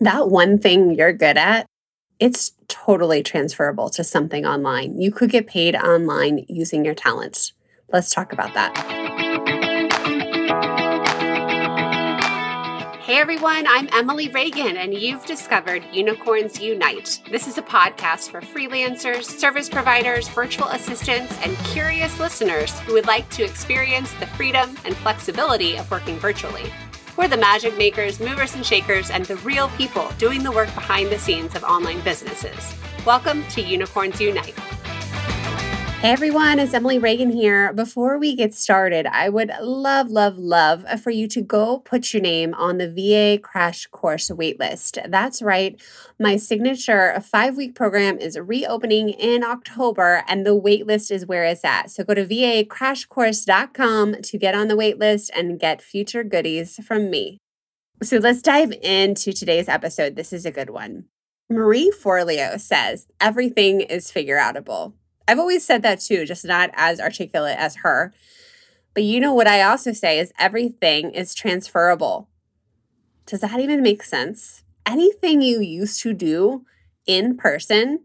[0.00, 1.66] that one thing you're good at,
[2.20, 5.00] it's totally transferable to something online.
[5.00, 7.52] You could get paid online using your talents.
[7.92, 8.76] Let's talk about that.
[13.02, 17.22] Hey everyone, I'm Emily Reagan, and you've discovered Unicorns Unite.
[17.30, 23.06] This is a podcast for freelancers, service providers, virtual assistants, and curious listeners who would
[23.06, 26.70] like to experience the freedom and flexibility of working virtually.
[27.18, 31.10] We're the magic makers, movers and shakers, and the real people doing the work behind
[31.10, 32.76] the scenes of online businesses.
[33.04, 34.54] Welcome to Unicorns Unite.
[36.00, 37.72] Hey everyone, it's Emily Reagan here.
[37.72, 42.22] Before we get started, I would love, love, love for you to go put your
[42.22, 45.10] name on the VA Crash Course waitlist.
[45.10, 45.82] That's right,
[46.16, 51.64] my signature five week program is reopening in October, and the waitlist is where it's
[51.64, 51.90] at.
[51.90, 57.38] So go to vacrashcourse.com to get on the waitlist and get future goodies from me.
[58.04, 60.14] So let's dive into today's episode.
[60.14, 61.06] This is a good one.
[61.50, 64.92] Marie Forleo says everything is figure outable.
[65.28, 68.14] I've always said that too, just not as articulate as her.
[68.94, 72.30] But you know what I also say is everything is transferable.
[73.26, 74.62] Does that even make sense?
[74.86, 76.64] Anything you used to do
[77.06, 78.04] in person,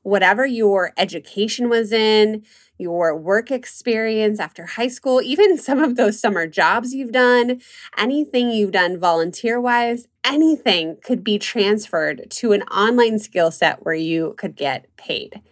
[0.00, 2.42] whatever your education was in,
[2.78, 7.60] your work experience after high school, even some of those summer jobs you've done,
[7.98, 13.94] anything you've done volunteer wise, anything could be transferred to an online skill set where
[13.94, 15.42] you could get paid.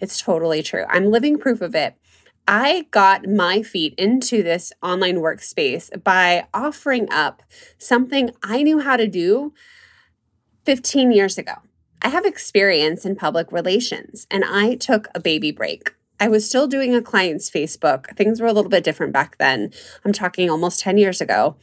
[0.00, 0.84] It's totally true.
[0.88, 1.94] I'm living proof of it.
[2.48, 7.42] I got my feet into this online workspace by offering up
[7.78, 9.52] something I knew how to do
[10.64, 11.54] 15 years ago.
[12.02, 15.94] I have experience in public relations and I took a baby break.
[16.18, 18.16] I was still doing a client's Facebook.
[18.16, 19.70] Things were a little bit different back then.
[20.04, 21.56] I'm talking almost 10 years ago.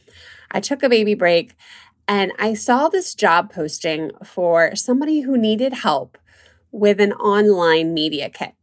[0.50, 1.54] I took a baby break
[2.06, 6.16] and I saw this job posting for somebody who needed help
[6.70, 8.54] with an online media kit.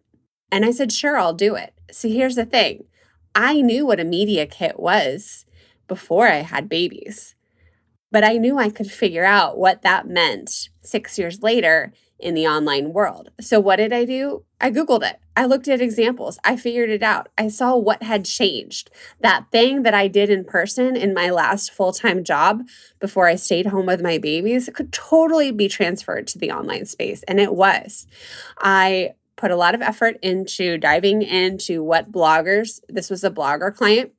[0.51, 1.73] And I said, sure, I'll do it.
[1.91, 2.85] So here's the thing
[3.33, 5.45] I knew what a media kit was
[5.87, 7.35] before I had babies,
[8.11, 12.47] but I knew I could figure out what that meant six years later in the
[12.47, 13.29] online world.
[13.41, 14.45] So, what did I do?
[14.61, 15.19] I Googled it.
[15.35, 16.39] I looked at examples.
[16.43, 17.29] I figured it out.
[17.37, 18.89] I saw what had changed.
[19.19, 22.63] That thing that I did in person in my last full time job
[22.99, 27.23] before I stayed home with my babies could totally be transferred to the online space.
[27.23, 28.07] And it was.
[28.59, 33.75] I put a lot of effort into diving into what bloggers, this was a blogger
[33.75, 34.11] client,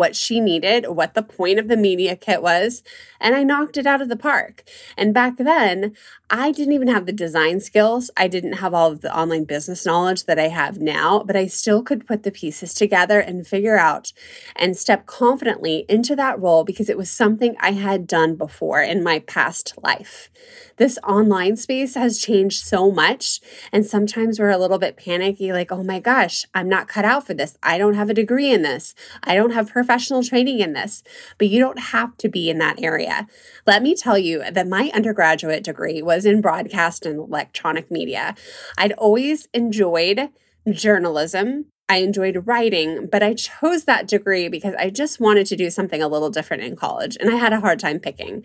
[0.00, 2.82] what she needed, what the point of the media kit was,
[3.20, 4.64] and I knocked it out of the park.
[4.96, 5.94] And back then,
[6.30, 8.10] I didn't even have the design skills.
[8.16, 11.48] I didn't have all of the online business knowledge that I have now, but I
[11.48, 14.14] still could put the pieces together and figure out
[14.56, 19.02] and step confidently into that role because it was something I had done before in
[19.02, 20.30] my past life.
[20.76, 23.40] This online space has changed so much,
[23.70, 27.26] and sometimes we're a little bit panicky like, oh my gosh, I'm not cut out
[27.26, 27.58] for this.
[27.62, 28.94] I don't have a degree in this.
[29.22, 31.02] I don't have professional training in this.
[31.36, 33.26] But you don't have to be in that area.
[33.66, 38.36] Let me tell you that my undergraduate degree was in broadcast and electronic media.
[38.78, 40.28] I'd always enjoyed
[40.70, 41.66] journalism.
[41.88, 46.00] I enjoyed writing, but I chose that degree because I just wanted to do something
[46.00, 48.44] a little different in college and I had a hard time picking.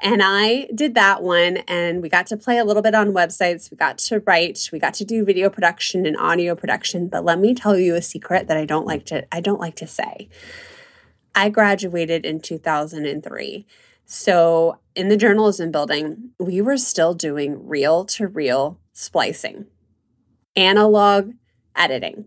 [0.00, 3.72] And I did that one and we got to play a little bit on websites.
[3.72, 7.40] We got to write, we got to do video production and audio production, but let
[7.40, 10.28] me tell you a secret that I don't like to I don't like to say.
[11.36, 13.66] I graduated in 2003.
[14.06, 19.66] So, in the journalism building, we were still doing reel to reel splicing,
[20.56, 21.32] analog
[21.76, 22.24] editing.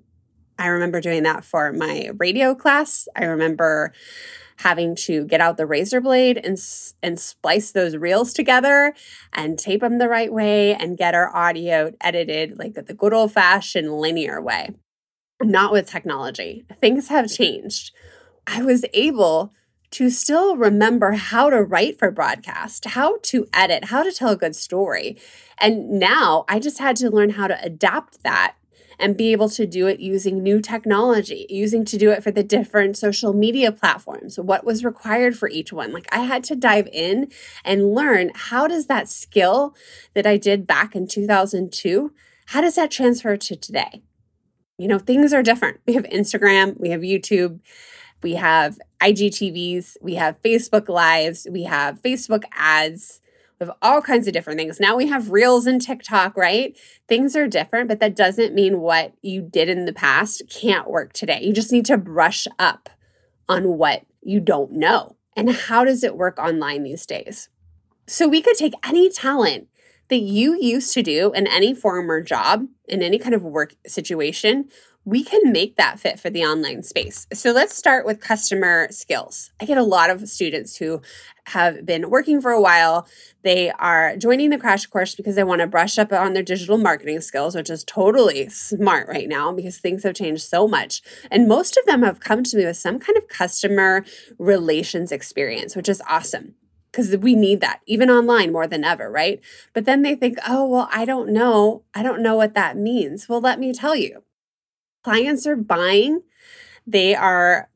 [0.59, 3.08] I remember doing that for my radio class.
[3.16, 3.94] I remember
[4.58, 6.58] having to get out the razor blade and
[7.02, 8.94] and splice those reels together
[9.31, 13.31] and tape them the right way and get our audio edited like the good old
[13.31, 14.69] fashioned linear way.
[15.42, 16.66] Not with technology.
[16.81, 17.92] Things have changed.
[18.50, 19.54] I was able
[19.92, 24.38] to still remember how to write for broadcast, how to edit, how to tell a
[24.38, 25.18] good story.
[25.60, 28.56] And now I just had to learn how to adapt that
[29.00, 32.44] and be able to do it using new technology, using to do it for the
[32.44, 35.94] different social media platforms, what was required for each one.
[35.94, 37.31] Like I had to dive in
[37.63, 39.75] and learn how does that skill
[40.16, 42.12] that I did back in 2002,
[42.48, 44.01] how does that transfer to today?
[44.78, 45.80] You know, things are different.
[45.88, 47.60] We have Instagram, we have YouTube,
[48.21, 53.21] we have IGTVs, we have Facebook Lives, we have Facebook ads,
[53.60, 54.80] we have all kinds of different things.
[54.80, 56.77] Now we have Reels and TikTok, right?
[57.07, 61.13] Things are different, but that doesn't mean what you did in the past can't work
[61.13, 61.42] today.
[61.42, 62.89] You just need to brush up
[63.48, 65.15] on what you don't know.
[65.36, 67.50] And how does it work online these days?
[68.07, 69.68] So we could take any talent
[70.10, 74.68] that you used to do in any former job, in any kind of work situation,
[75.10, 77.26] we can make that fit for the online space.
[77.34, 79.52] So let's start with customer skills.
[79.60, 81.02] I get a lot of students who
[81.48, 83.08] have been working for a while.
[83.42, 86.78] They are joining the crash course because they want to brush up on their digital
[86.78, 91.02] marketing skills, which is totally smart right now because things have changed so much.
[91.32, 94.06] And most of them have come to me with some kind of customer
[94.38, 96.54] relations experience, which is awesome
[96.92, 99.42] because we need that even online more than ever, right?
[99.74, 101.84] But then they think, oh, well, I don't know.
[101.96, 103.28] I don't know what that means.
[103.28, 104.24] Well, let me tell you.
[105.04, 106.22] Clients are buying,
[106.86, 107.69] they are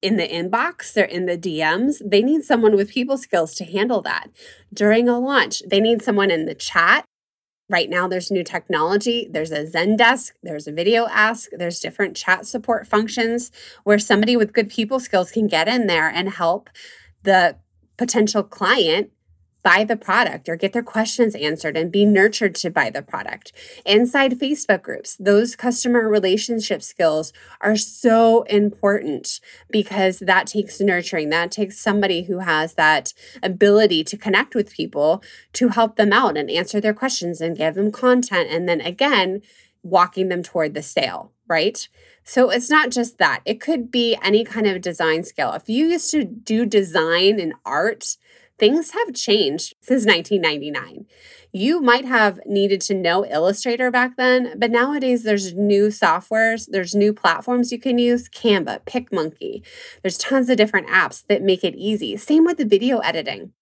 [0.00, 2.00] in the inbox, they're in the DMs.
[2.04, 4.28] They need someone with people skills to handle that.
[4.72, 7.04] During a launch, they need someone in the chat.
[7.70, 9.28] Right now, there's new technology.
[9.30, 13.50] There's a Zendesk, there's a VideoAsk, there's different chat support functions
[13.84, 16.70] where somebody with good people skills can get in there and help
[17.24, 17.56] the
[17.98, 19.10] potential client
[19.68, 23.52] buy the product or get their questions answered and be nurtured to buy the product.
[23.84, 31.28] Inside Facebook groups, those customer relationship skills are so important because that takes nurturing.
[31.28, 33.12] That takes somebody who has that
[33.42, 35.22] ability to connect with people
[35.52, 38.48] to help them out and answer their questions and give them content.
[38.50, 39.42] And then again,
[39.82, 41.86] walking them toward the sale, right?
[42.24, 45.52] So it's not just that, it could be any kind of design skill.
[45.52, 48.16] If you used to do design and art,
[48.58, 51.06] things have changed since 1999.
[51.52, 56.94] You might have needed to know Illustrator back then, but nowadays there's new softwares, there's
[56.94, 59.64] new platforms you can use, Canva, PicMonkey.
[60.02, 62.16] There's tons of different apps that make it easy.
[62.16, 63.52] Same with the video editing.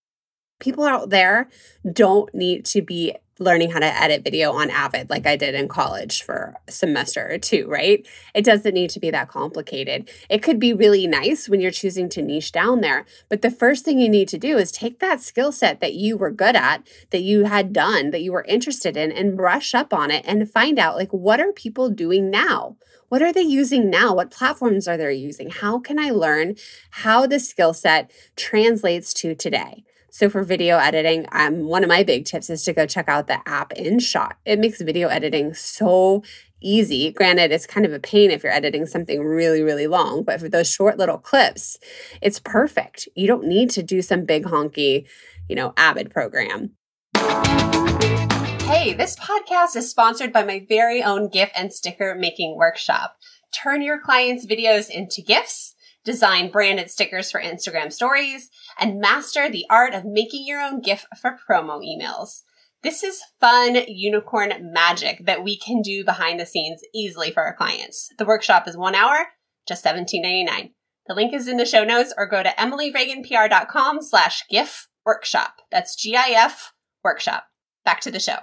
[0.58, 1.48] People out there
[1.92, 5.68] don't need to be learning how to edit video on Avid like I did in
[5.68, 8.06] college for a semester or two, right?
[8.34, 10.10] It doesn't need to be that complicated.
[10.30, 13.84] It could be really nice when you're choosing to niche down there, but the first
[13.84, 16.86] thing you need to do is take that skill set that you were good at,
[17.10, 20.50] that you had done, that you were interested in and brush up on it and
[20.50, 22.76] find out like what are people doing now?
[23.08, 24.14] What are they using now?
[24.14, 25.50] What platforms are they using?
[25.50, 26.56] How can I learn
[26.90, 29.84] how the skill set translates to today?
[30.16, 33.26] So for video editing, um, one of my big tips is to go check out
[33.26, 34.32] the app InShot.
[34.46, 36.22] It makes video editing so
[36.62, 37.12] easy.
[37.12, 40.48] Granted, it's kind of a pain if you're editing something really, really long, but for
[40.48, 41.76] those short little clips,
[42.22, 43.06] it's perfect.
[43.14, 45.06] You don't need to do some big honky,
[45.50, 46.70] you know, Avid program.
[47.14, 53.18] Hey, this podcast is sponsored by my very own GIF and sticker making workshop.
[53.52, 55.75] Turn your clients' videos into GIFs
[56.06, 58.48] design branded stickers for Instagram stories,
[58.80, 62.44] and master the art of making your own GIF for promo emails.
[62.82, 67.54] This is fun unicorn magic that we can do behind the scenes easily for our
[67.54, 68.08] clients.
[68.16, 69.26] The workshop is one hour,
[69.66, 70.70] just $17.99.
[71.08, 75.54] The link is in the show notes or go to emilyreaganpr.com slash GIF workshop.
[75.70, 76.72] That's G-I-F
[77.02, 77.44] workshop.
[77.84, 78.38] Back to the show.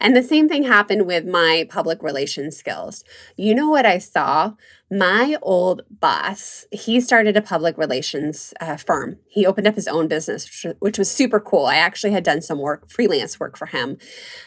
[0.00, 3.02] And the same thing happened with my public relations skills.
[3.36, 4.54] You know what I saw?
[4.90, 9.18] My old boss, he started a public relations uh, firm.
[9.26, 11.66] He opened up his own business, which, was super cool.
[11.66, 13.98] I actually had done some work, freelance work for him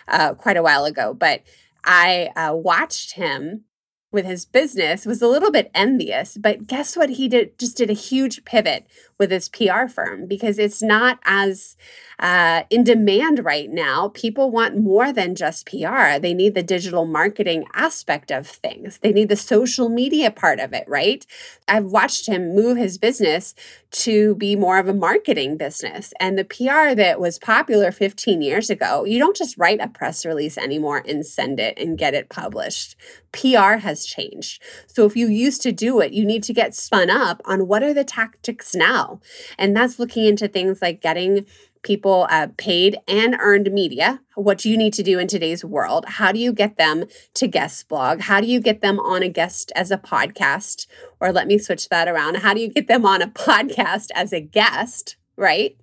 [0.08, 1.42] uh, quite a while ago, but
[1.84, 3.66] I uh, watched him
[4.12, 7.90] with his business was a little bit envious but guess what he did just did
[7.90, 8.86] a huge pivot
[9.22, 11.78] with his pr firm because it's not as
[12.18, 14.10] uh, in demand right now.
[14.10, 18.98] People want more than just pr they need the digital marketing aspect of things.
[18.98, 21.24] They need the social media part of it right?
[21.68, 23.54] I've watched him move his business
[23.92, 26.16] to be more of a marketing business.
[26.20, 30.26] And the pr that was popular 15 years ago you don't just write a press
[30.26, 32.96] release anymore and send it and get it published.
[33.32, 34.64] PR has changed.
[34.88, 37.84] So if you used to do it, you need to get spun up on what
[37.84, 39.11] are the tactics now.
[39.58, 41.46] And that's looking into things like getting
[41.84, 44.22] people uh, paid and earned media.
[44.36, 46.06] What you need to do in today's world?
[46.08, 48.22] How do you get them to guest blog?
[48.22, 50.86] How do you get them on a guest as a podcast?
[51.20, 52.38] Or let me switch that around.
[52.38, 55.18] How do you get them on a podcast as a guest?
[55.38, 55.78] Right?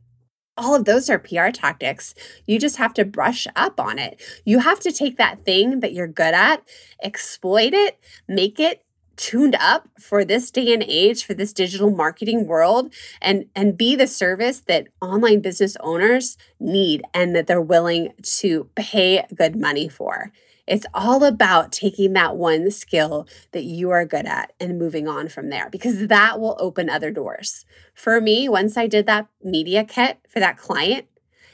[0.58, 2.14] all of those are PR tactics.
[2.46, 4.20] You just have to brush up on it.
[4.44, 6.68] You have to take that thing that you're good at,
[7.02, 8.82] exploit it, make it
[9.18, 13.94] tuned up for this day and age for this digital marketing world and and be
[13.94, 19.88] the service that online business owners need and that they're willing to pay good money
[19.88, 20.32] for.
[20.66, 25.28] It's all about taking that one skill that you are good at and moving on
[25.28, 27.64] from there because that will open other doors.
[27.94, 31.06] For me, once I did that media kit for that client,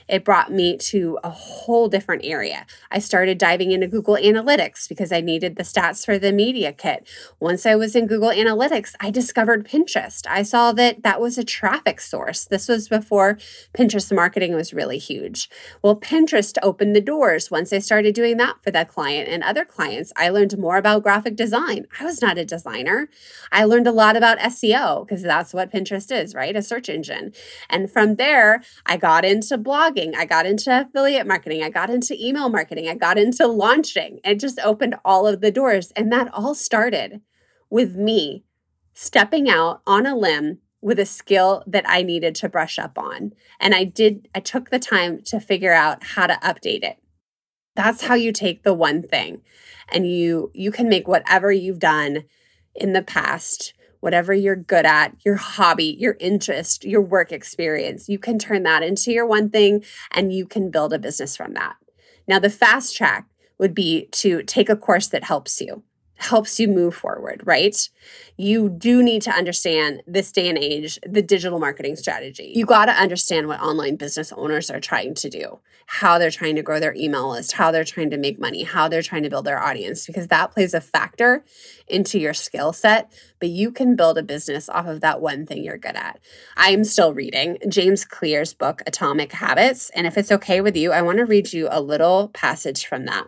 [0.08, 2.66] it brought me to a whole different area.
[2.90, 7.08] I started diving into Google Analytics because I needed the stats for the media kit.
[7.40, 10.26] Once I was in Google Analytics, I discovered Pinterest.
[10.28, 12.44] I saw that that was a traffic source.
[12.44, 13.38] This was before
[13.76, 15.48] Pinterest marketing was really huge.
[15.82, 19.64] Well, Pinterest opened the doors once I started doing that for that client and other
[19.64, 20.12] clients.
[20.16, 21.86] I learned more about graphic design.
[21.98, 23.08] I was not a designer.
[23.50, 26.56] I learned a lot about SEO because that's what Pinterest is, right?
[26.56, 27.32] A search engine.
[27.68, 32.16] And from there, I got into blogging, I got into affiliate marketing, I got into
[32.18, 34.20] email marketing, I got into launching.
[34.24, 35.92] It just opened all of the doors.
[35.94, 37.20] And that all started
[37.70, 38.44] with me
[38.92, 43.32] stepping out on a limb with a skill that I needed to brush up on.
[43.58, 46.98] And I did, I took the time to figure out how to update it.
[47.74, 49.42] That's how you take the one thing
[49.88, 52.24] and you you can make whatever you've done
[52.74, 53.74] in the past
[54.04, 58.82] whatever you're good at, your hobby, your interest, your work experience, you can turn that
[58.82, 61.76] into your one thing and you can build a business from that.
[62.28, 63.26] Now, the fast track
[63.58, 65.84] would be to take a course that helps you
[66.24, 67.88] helps you move forward, right?
[68.38, 72.50] You do need to understand this day and age, the digital marketing strategy.
[72.54, 76.56] You got to understand what online business owners are trying to do, how they're trying
[76.56, 79.28] to grow their email list, how they're trying to make money, how they're trying to
[79.28, 81.44] build their audience, because that plays a factor
[81.86, 83.12] into your skill set.
[83.38, 86.20] But you can build a business off of that one thing you're good at.
[86.56, 89.90] I'm still reading James Clear's book, Atomic Habits.
[89.90, 93.04] And if it's okay with you, I want to read you a little passage from
[93.04, 93.26] that.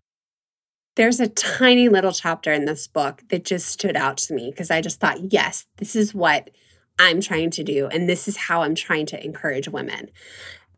[0.97, 4.71] There's a tiny little chapter in this book that just stood out to me because
[4.71, 6.51] I just thought, yes, this is what
[6.99, 7.87] I'm trying to do.
[7.87, 10.11] And this is how I'm trying to encourage women.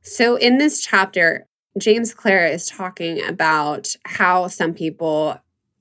[0.02, 1.46] So, in this chapter,
[1.78, 5.40] James Clear is talking about how some people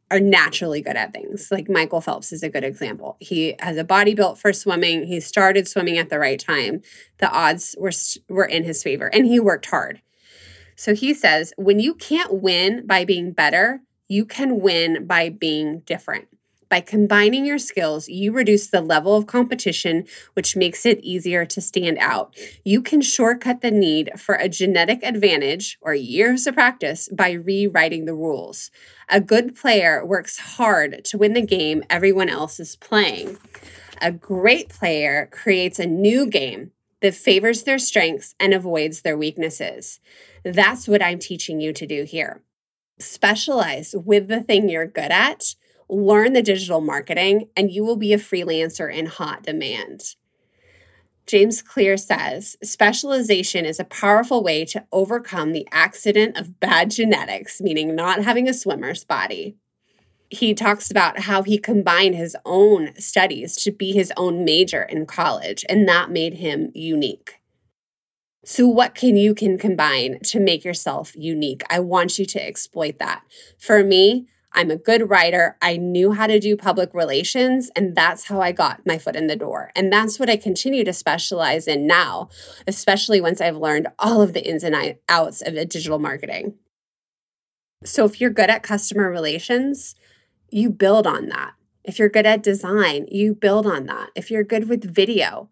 [0.09, 1.49] are naturally good at things.
[1.51, 3.17] Like Michael Phelps is a good example.
[3.19, 5.05] He has a body built for swimming.
[5.05, 6.81] He started swimming at the right time.
[7.17, 7.91] The odds were
[8.29, 10.01] were in his favor and he worked hard.
[10.75, 15.79] So he says, when you can't win by being better, you can win by being
[15.81, 16.27] different.
[16.69, 21.61] By combining your skills, you reduce the level of competition, which makes it easier to
[21.61, 22.35] stand out.
[22.65, 28.03] You can shortcut the need for a genetic advantage or years of practice by rewriting
[28.03, 28.69] the rules.
[29.09, 33.37] A good player works hard to win the game everyone else is playing.
[34.01, 36.71] A great player creates a new game
[37.01, 40.01] that favors their strengths and avoids their weaknesses.
[40.43, 42.41] That's what I'm teaching you to do here
[42.99, 45.55] specialize with the thing you're good at,
[45.89, 50.15] learn the digital marketing, and you will be a freelancer in hot demand.
[51.25, 57.59] James Clear says specialization is a powerful way to overcome the accident of bad genetics,
[57.59, 59.57] meaning not having a swimmer's body.
[60.29, 65.05] He talks about how he combined his own studies to be his own major in
[65.05, 67.39] college, and that made him unique.
[68.49, 71.63] So what can you can combine to make yourself unique?
[71.69, 73.23] I want you to exploit that.
[73.59, 75.57] For me, I'm a good writer.
[75.61, 79.27] I knew how to do public relations, and that's how I got my foot in
[79.27, 79.73] the door.
[79.75, 82.29] And that's what I continue to specialize in now,
[82.65, 86.53] especially once I've learned all of the ins and outs of digital marketing.
[87.83, 89.93] So, if you're good at customer relations,
[90.49, 91.51] you build on that.
[91.83, 94.11] If you're good at design, you build on that.
[94.15, 95.49] If you're good with video,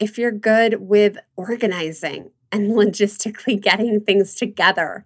[0.00, 5.04] if you're good with organizing and logistically getting things together,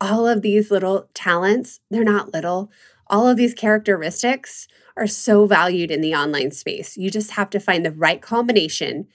[0.00, 2.70] all of these little talents, they're not little,
[3.08, 6.96] all of these characteristics are so valued in the online space.
[6.96, 9.08] You just have to find the right combination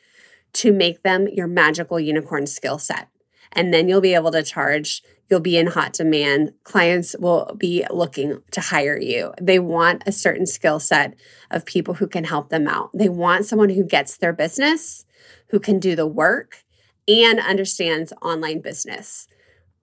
[0.54, 3.08] to make them your magical unicorn skill set.
[3.52, 6.54] And then you'll be able to charge, you'll be in hot demand.
[6.64, 9.34] Clients will be looking to hire you.
[9.42, 11.16] They want a certain skill set
[11.50, 12.92] of people who can help them out.
[12.94, 15.06] They want someone who gets their business
[15.50, 16.64] who can do the work
[17.08, 19.28] and understands online business.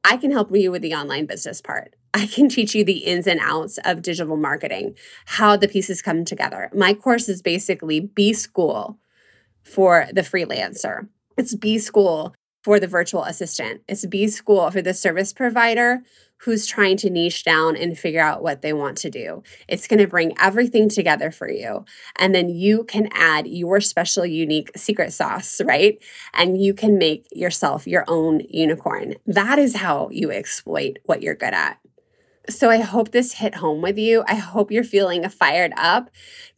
[0.04, 1.94] I can help you with the online business part.
[2.14, 4.96] I can teach you the ins and outs of digital marketing,
[5.26, 6.70] how the pieces come together.
[6.72, 8.98] My course is basically B school
[9.62, 11.08] for the freelancer.
[11.36, 13.82] It's B school for the virtual assistant.
[13.88, 16.02] It's B school for the service provider
[16.38, 19.42] who's trying to niche down and figure out what they want to do.
[19.68, 21.84] It's going to bring everything together for you.
[22.16, 26.02] And then you can add your special, unique secret sauce, right?
[26.34, 29.14] And you can make yourself your own unicorn.
[29.26, 31.78] That is how you exploit what you're good at.
[32.48, 34.22] So I hope this hit home with you.
[34.28, 36.10] I hope you're feeling fired up.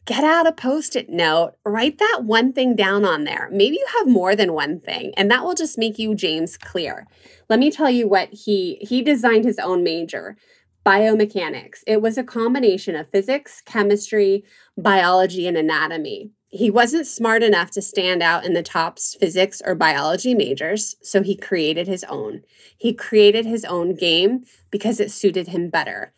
[0.09, 3.47] Get out a post it note, write that one thing down on there.
[3.51, 7.05] Maybe you have more than one thing, and that will just make you James Clear.
[7.47, 10.35] Let me tell you what he he designed his own major
[10.83, 11.83] biomechanics.
[11.85, 14.43] It was a combination of physics, chemistry,
[14.75, 16.31] biology, and anatomy.
[16.47, 21.21] He wasn't smart enough to stand out in the top physics or biology majors, so
[21.21, 22.41] he created his own.
[22.75, 26.13] He created his own game because it suited him better.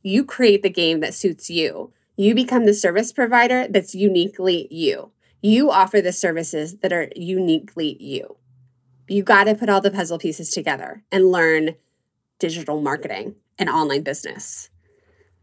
[0.00, 1.92] You create the game that suits you.
[2.16, 5.12] You become the service provider that's uniquely you.
[5.42, 8.36] You offer the services that are uniquely you.
[9.08, 11.76] You got to put all the puzzle pieces together and learn
[12.38, 14.70] digital marketing and online business.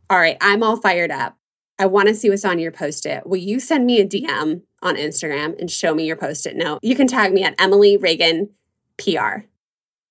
[0.09, 1.37] All right, I'm all fired up.
[1.79, 3.25] I want to see what's on your post it.
[3.25, 6.79] Will you send me a DM on Instagram and show me your post it note?
[6.81, 8.49] You can tag me at Emily Reagan
[8.97, 9.45] PR.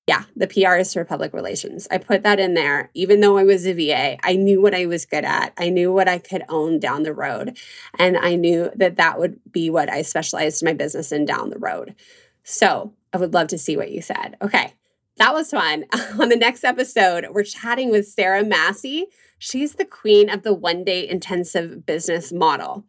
[0.08, 1.86] Yeah, the PR is for public relations.
[1.88, 2.90] I put that in there.
[2.92, 5.52] Even though I was a VA, I knew what I was good at.
[5.56, 7.56] I knew what I could own down the road.
[7.98, 11.58] And I knew that that would be what I specialized my business in down the
[11.58, 11.94] road.
[12.42, 14.36] So I would love to see what you said.
[14.42, 14.72] Okay,
[15.18, 15.84] that was fun.
[16.18, 19.06] On the next episode, we're chatting with Sarah Massey.
[19.38, 22.84] She's the queen of the one day intensive business model.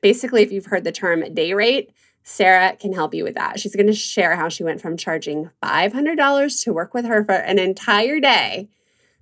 [0.00, 1.90] Basically, if you've heard the term day rate,
[2.24, 3.60] Sarah can help you with that.
[3.60, 7.34] She's going to share how she went from charging $500 to work with her for
[7.34, 8.68] an entire day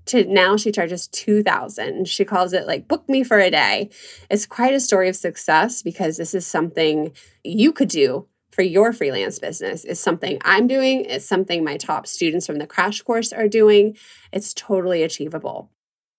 [0.04, 3.88] to now she charges 2000 she calls it like book me for a day
[4.28, 7.12] it's quite a story of success because this is something
[7.44, 12.06] you could do for your freelance business is something I'm doing, it's something my top
[12.06, 13.96] students from the crash course are doing.
[14.30, 15.70] It's totally achievable.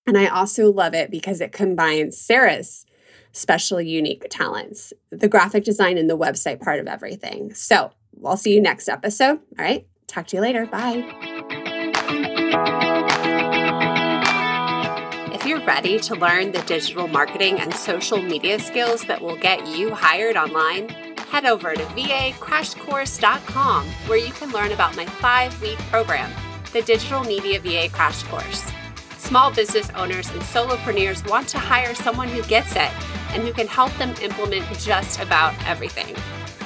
[0.06, 2.86] And I also love it because it combines Sarah's
[3.34, 7.54] special, unique talents, the graphic design and the website part of everything.
[7.54, 7.92] So
[8.24, 9.40] I'll see you next episode.
[9.60, 9.86] All right.
[10.08, 10.66] Talk to you later.
[10.66, 11.04] Bye.
[15.34, 19.68] If you're ready to learn the digital marketing and social media skills that will get
[19.68, 20.90] you hired online,
[21.34, 26.32] head over to vacrashcourse.com where you can learn about my five week program,
[26.72, 28.73] the Digital Media VA Crash Course.
[29.24, 32.92] Small business owners and solopreneurs want to hire someone who gets it
[33.32, 36.14] and who can help them implement just about everything.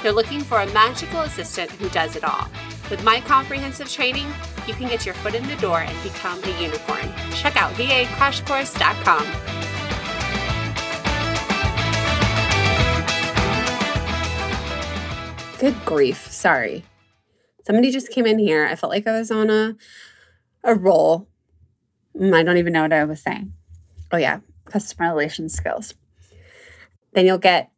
[0.02, 2.48] They're looking for a magical assistant who does it all.
[2.90, 4.26] With my comprehensive training,
[4.66, 7.12] you can get your foot in the door and become a unicorn.
[7.30, 9.24] Check out vacrashcourse.com.
[15.60, 16.26] Good grief.
[16.30, 16.84] Sorry.
[17.64, 18.66] Somebody just came in here.
[18.66, 19.76] I felt like I was on a
[20.64, 21.28] a roll.
[22.18, 23.52] Mm, I don't even know what I was saying.
[24.10, 25.94] Oh yeah, customer relations skills.
[27.12, 27.70] Then you'll get